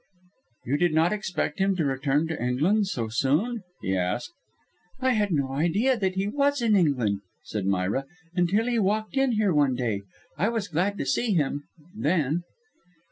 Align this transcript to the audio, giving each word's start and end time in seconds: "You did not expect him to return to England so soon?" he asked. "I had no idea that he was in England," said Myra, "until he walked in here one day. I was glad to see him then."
"You 0.65 0.77
did 0.77 0.95
not 0.95 1.13
expect 1.13 1.59
him 1.59 1.75
to 1.75 1.85
return 1.85 2.27
to 2.27 2.41
England 2.43 2.87
so 2.87 3.07
soon?" 3.07 3.61
he 3.83 3.95
asked. 3.95 4.31
"I 4.99 5.11
had 5.11 5.31
no 5.31 5.51
idea 5.51 5.95
that 5.95 6.15
he 6.15 6.27
was 6.27 6.59
in 6.59 6.75
England," 6.75 7.21
said 7.43 7.67
Myra, 7.67 8.05
"until 8.33 8.65
he 8.65 8.79
walked 8.79 9.15
in 9.15 9.33
here 9.33 9.53
one 9.53 9.75
day. 9.75 10.01
I 10.39 10.49
was 10.49 10.69
glad 10.69 10.97
to 10.97 11.05
see 11.05 11.33
him 11.35 11.65
then." 11.95 12.41